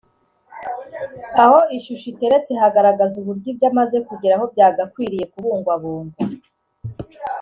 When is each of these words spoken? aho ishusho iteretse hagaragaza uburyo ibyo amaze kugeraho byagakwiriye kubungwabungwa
aho 1.43 1.59
ishusho 1.77 2.05
iteretse 2.13 2.51
hagaragaza 2.61 3.13
uburyo 3.21 3.47
ibyo 3.53 3.65
amaze 3.71 3.97
kugeraho 4.07 4.43
byagakwiriye 4.53 5.25
kubungwabungwa 5.31 6.17